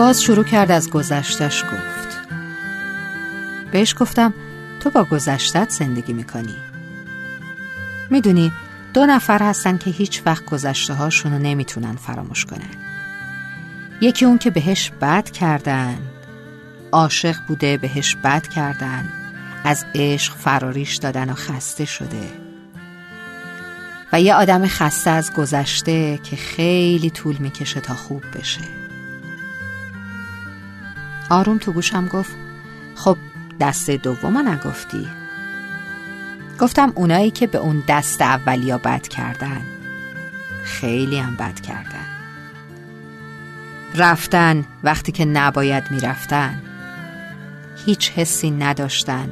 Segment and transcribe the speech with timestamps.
[0.00, 2.18] باز شروع کرد از گذشتش گفت.
[3.72, 4.34] بهش گفتم
[4.80, 6.54] تو با گذشتت زندگی می‌کنی.
[8.10, 8.52] می‌دونی
[8.94, 12.70] دو نفر هستن که هیچ وقت گذشته هاشونو نمی‌تونن فراموش کنن.
[14.00, 15.98] یکی اون که بهش بد کردن.
[16.92, 19.08] عاشق بوده بهش بد کردن.
[19.64, 22.32] از عشق فراریش دادن و خسته شده.
[24.12, 28.79] و یه آدم خسته از گذشته که خیلی طول می‌کشه تا خوب بشه.
[31.30, 32.36] آروم تو گوشم گفت
[32.94, 33.16] خب
[33.60, 35.08] دست دوم نگفتی؟
[36.60, 39.60] گفتم اونایی که به اون دست اولیا بد کردن.
[40.64, 42.06] خیلی هم بد کردن.
[43.94, 46.62] رفتن وقتی که نباید می‌رفتن.
[47.86, 49.30] هیچ حسی نداشتن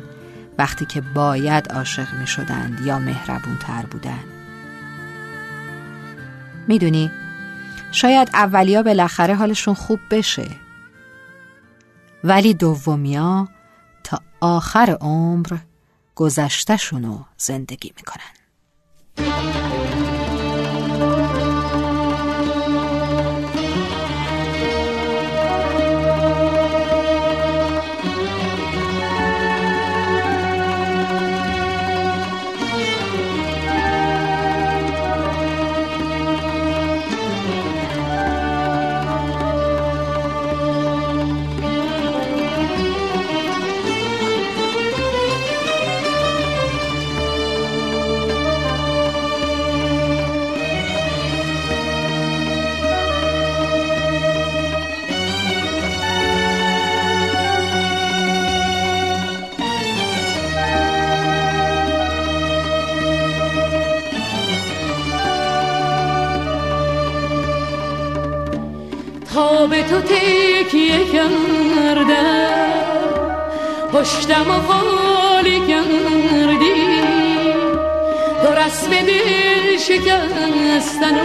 [0.59, 4.25] وقتی که باید عاشق می شدند یا مهربون تر بودن.
[6.69, 7.11] می‌دونی
[7.93, 10.68] شاید اولیا بالاخره حالشون خوب بشه.
[12.25, 13.49] ولی دومیا
[14.05, 15.59] تا آخر عمر
[16.15, 18.38] گذشتشونو زندگی می‌کنن.
[69.71, 72.69] به تو تکیه کردم.
[73.93, 77.01] پشتم و خالی کردی.
[78.43, 81.19] تو رسم دل شکستن و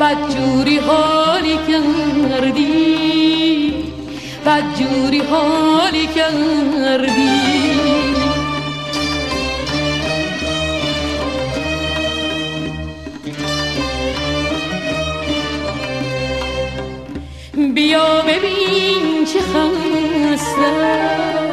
[0.00, 2.90] بدجوری حالی کردی.
[4.46, 7.89] بدجوری حالی کردی.
[20.60, 21.50] خستم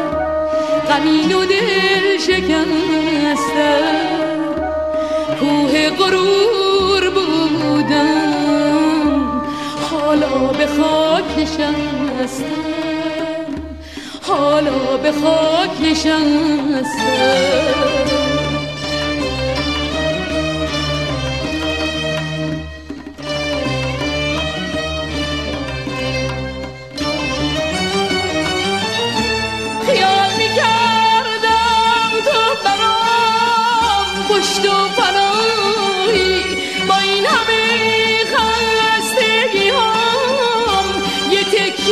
[0.90, 3.38] غمین و دل شکستم
[5.40, 8.34] کوه غرور بودم.
[9.92, 12.46] حالا به خاک نشستم.
[14.22, 16.88] حالا به خاک نشستم.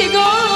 [0.07, 0.54] تکیه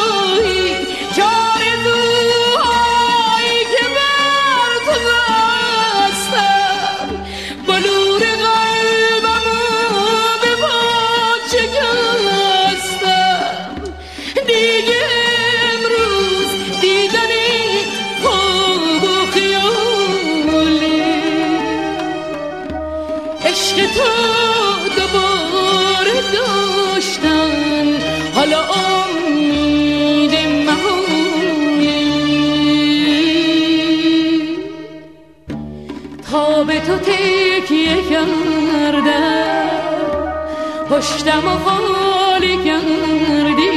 [40.89, 43.71] پشتم و خالی کردی.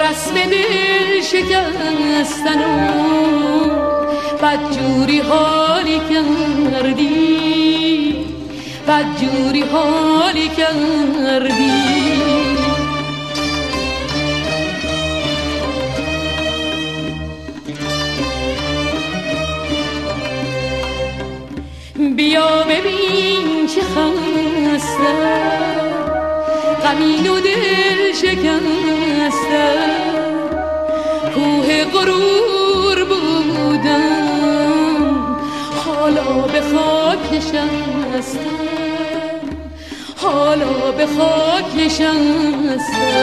[0.00, 2.96] رسم دل شکستن و
[4.42, 7.36] بدجوری حالی کردی.
[8.88, 11.72] بدجوری حالی کردی.
[22.16, 23.82] بیا ببین چه
[24.76, 25.86] خستم
[26.84, 29.76] غمین و دل شکستم
[31.34, 34.26] کوه غرور بودم.
[35.86, 38.40] حالا به خاک نشستم
[40.16, 43.16] حالا به خاک نشستم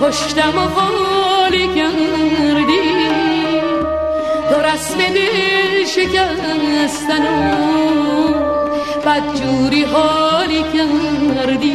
[0.00, 3.08] پشتم و خالی کردی.
[4.48, 7.54] تو رسم دل شکستن و
[9.06, 11.70] بدجوری حالی کردی.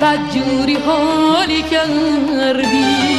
[0.00, 3.13] بدجوری حالی کردی.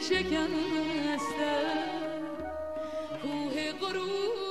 [0.00, 1.52] شکسته
[3.22, 4.47] کوه غرور